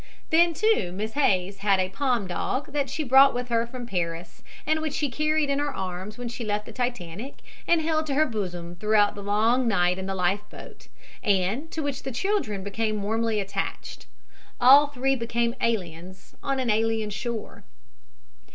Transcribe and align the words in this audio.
Then, 0.31 0.55
too, 0.55 0.91
Miss 0.91 1.13
Hays 1.13 1.57
had 1.59 1.79
a 1.79 1.89
Pom 1.89 2.25
dog 2.25 2.71
that 2.73 2.89
she 2.89 3.03
brought 3.03 3.35
with 3.35 3.49
her 3.49 3.67
from 3.67 3.85
Paris 3.85 4.41
and 4.65 4.81
which 4.81 4.95
she 4.95 5.11
carried 5.11 5.47
in 5.47 5.59
her 5.59 5.71
arms 5.71 6.17
when 6.17 6.27
she 6.27 6.43
left 6.43 6.65
the 6.65 6.71
Titanic 6.71 7.35
and 7.67 7.83
held 7.83 8.07
to 8.07 8.15
her 8.15 8.25
bosom 8.25 8.73
through 8.77 8.97
the 9.13 9.21
long 9.21 9.67
night 9.67 9.99
in 9.99 10.07
the 10.07 10.15
life 10.15 10.41
boat, 10.49 10.87
and 11.21 11.69
to 11.69 11.83
which 11.83 12.01
the 12.01 12.11
children 12.11 12.63
became 12.63 13.03
warmly 13.03 13.39
attached. 13.39 14.07
All 14.59 14.87
three 14.87 15.15
became 15.15 15.53
aliens 15.61 16.33
on 16.41 16.59
an 16.59 16.71
alien 16.71 17.11
shore. 17.11 17.63